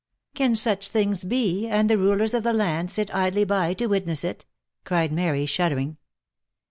'* 0.17 0.33
Can 0.33 0.55
such 0.55 0.87
things 0.87 1.23
be, 1.23 1.67
and 1.67 1.87
the 1.87 1.95
rulers 1.99 2.33
of 2.33 2.41
the 2.41 2.53
land 2.53 2.89
sit 2.89 3.13
idly 3.13 3.43
by 3.43 3.75
to 3.75 3.85
wit 3.85 4.07
ness 4.07 4.23
it?" 4.23 4.47
cried 4.83 5.11
Mary 5.13 5.45
shuddering. 5.45 5.97